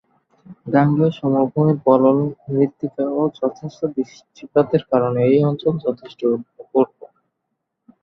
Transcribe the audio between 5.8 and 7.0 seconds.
যথেষ্ট উর্বর।